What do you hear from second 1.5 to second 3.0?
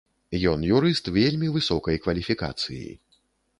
высокай кваліфікацыі.